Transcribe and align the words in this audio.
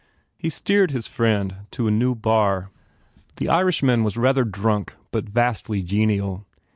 He 0.35 0.49
steered 0.49 0.89
his 0.89 1.05
friend 1.05 1.57
to 1.69 1.85
a 1.85 1.91
new 1.91 2.15
bar. 2.15 2.71
The 3.35 3.49
Irish 3.49 3.83
man 3.83 4.03
was 4.03 4.17
rather 4.17 4.43
drunk 4.43 4.95
but 5.11 5.29
vastly 5.29 5.83
genial. 5.83 6.47